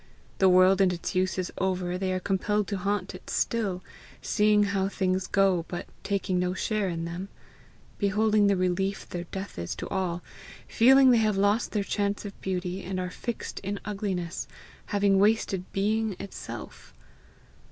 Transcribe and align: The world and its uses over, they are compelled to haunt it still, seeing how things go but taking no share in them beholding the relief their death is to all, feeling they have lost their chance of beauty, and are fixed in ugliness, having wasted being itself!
The 0.39 0.49
world 0.49 0.81
and 0.81 0.91
its 0.91 1.13
uses 1.13 1.51
over, 1.59 1.95
they 1.95 2.11
are 2.11 2.19
compelled 2.19 2.67
to 2.69 2.77
haunt 2.77 3.13
it 3.13 3.29
still, 3.29 3.83
seeing 4.19 4.63
how 4.63 4.89
things 4.89 5.27
go 5.27 5.63
but 5.67 5.85
taking 6.01 6.39
no 6.39 6.55
share 6.55 6.89
in 6.89 7.05
them 7.05 7.29
beholding 7.99 8.47
the 8.47 8.57
relief 8.57 9.07
their 9.07 9.25
death 9.25 9.59
is 9.59 9.75
to 9.75 9.87
all, 9.89 10.23
feeling 10.67 11.11
they 11.11 11.17
have 11.19 11.37
lost 11.37 11.71
their 11.71 11.83
chance 11.83 12.25
of 12.25 12.41
beauty, 12.41 12.81
and 12.83 12.99
are 12.99 13.11
fixed 13.11 13.59
in 13.59 13.79
ugliness, 13.85 14.47
having 14.87 15.19
wasted 15.19 15.71
being 15.71 16.15
itself! 16.19 16.95